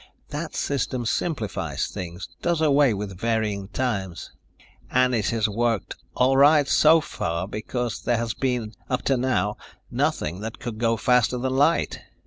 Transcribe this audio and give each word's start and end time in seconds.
That 0.29 0.55
system 0.55 1.05
simplifies 1.05 1.85
things. 1.85 2.27
Does 2.41 2.59
away 2.59 2.91
with 2.91 3.19
varying 3.19 3.67
times. 3.67 4.31
And 4.89 5.13
it 5.13 5.27
has 5.27 5.47
worked 5.47 5.95
all 6.15 6.35
right 6.37 6.67
so 6.67 7.01
far 7.01 7.47
because 7.47 8.01
there 8.01 8.17
has 8.17 8.33
been, 8.33 8.73
up 8.89 9.03
to 9.03 9.15
now, 9.15 9.57
nothing 9.91 10.39
that 10.39 10.57
could 10.57 10.79
go 10.79 10.97
faster 10.97 11.37
than 11.37 11.55
light. 11.55 11.99